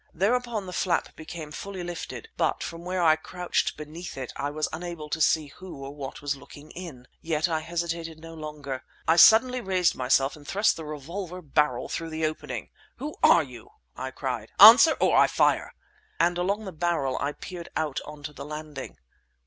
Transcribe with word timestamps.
Thereupon 0.15 0.65
the 0.65 0.73
flap 0.73 1.15
became 1.15 1.51
fully 1.51 1.83
lifted, 1.83 2.29
but 2.35 2.63
from 2.63 2.83
where 2.83 3.03
I 3.03 3.15
crouched 3.15 3.77
beneath 3.77 4.17
it 4.17 4.33
I 4.35 4.49
was 4.49 4.67
unable 4.73 5.09
to 5.09 5.21
see 5.21 5.49
who 5.57 5.83
or 5.85 5.93
what 5.93 6.23
was 6.23 6.35
looking 6.35 6.71
in; 6.71 7.07
yet 7.21 7.47
I 7.47 7.59
hesitated 7.59 8.17
no 8.19 8.33
longer. 8.33 8.83
I 9.07 9.17
suddenly 9.17 9.61
raised 9.61 9.93
myself 9.93 10.35
and 10.35 10.47
thrust 10.47 10.75
the 10.75 10.85
revolver 10.85 11.39
barrel 11.39 11.87
through 11.87 12.09
the 12.09 12.25
opening! 12.25 12.71
"Who 12.95 13.13
are 13.21 13.43
you?" 13.43 13.73
I 13.95 14.09
cried. 14.09 14.51
"Answer 14.59 14.93
or 14.99 15.15
I 15.15 15.27
fire!"—and 15.27 16.35
along 16.39 16.65
the 16.65 16.71
barrel 16.71 17.15
I 17.21 17.33
peered 17.33 17.69
out 17.75 17.99
on 18.03 18.23
to 18.23 18.33
the 18.33 18.43
landing. 18.43 18.97